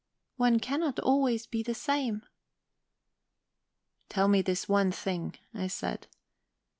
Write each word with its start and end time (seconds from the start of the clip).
"One 0.37 0.59
cannot 0.59 0.97
always 0.99 1.45
be 1.45 1.61
the 1.61 1.75
same..." 1.75 2.23
"Tell 4.09 4.27
me 4.27 4.41
this 4.41 4.67
one 4.67 4.91
thing," 4.91 5.35
I 5.53 5.67
said. 5.67 6.07